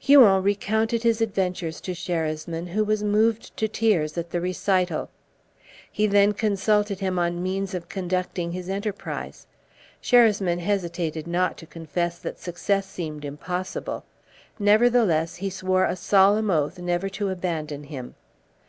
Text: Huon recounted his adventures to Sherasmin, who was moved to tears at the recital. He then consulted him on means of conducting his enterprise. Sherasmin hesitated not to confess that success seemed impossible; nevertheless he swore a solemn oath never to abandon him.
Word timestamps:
Huon 0.00 0.42
recounted 0.42 1.04
his 1.04 1.20
adventures 1.20 1.80
to 1.82 1.94
Sherasmin, 1.94 2.66
who 2.66 2.82
was 2.82 3.04
moved 3.04 3.56
to 3.56 3.68
tears 3.68 4.18
at 4.18 4.30
the 4.30 4.40
recital. 4.40 5.10
He 5.92 6.08
then 6.08 6.32
consulted 6.32 6.98
him 6.98 7.20
on 7.20 7.40
means 7.40 7.72
of 7.72 7.88
conducting 7.88 8.50
his 8.50 8.68
enterprise. 8.68 9.46
Sherasmin 10.02 10.58
hesitated 10.58 11.28
not 11.28 11.56
to 11.58 11.66
confess 11.66 12.18
that 12.18 12.40
success 12.40 12.88
seemed 12.90 13.24
impossible; 13.24 14.04
nevertheless 14.58 15.36
he 15.36 15.50
swore 15.50 15.84
a 15.84 15.94
solemn 15.94 16.50
oath 16.50 16.80
never 16.80 17.08
to 17.10 17.28
abandon 17.28 17.84
him. 17.84 18.16